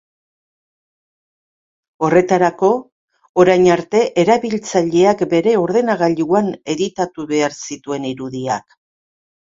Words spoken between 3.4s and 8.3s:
orain arte, erabiltzaileak bere ordenagailuan editatu behar zituen